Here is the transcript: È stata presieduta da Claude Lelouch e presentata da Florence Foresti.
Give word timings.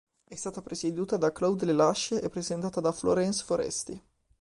È 0.23 0.33
stata 0.33 0.63
presieduta 0.63 1.15
da 1.15 1.31
Claude 1.31 1.63
Lelouch 1.65 2.13
e 2.19 2.27
presentata 2.27 2.81
da 2.81 2.91
Florence 2.91 3.43
Foresti. 3.43 4.03